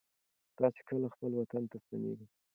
[0.57, 2.25] تاسې کله خپل وطن ته ستنېږئ؟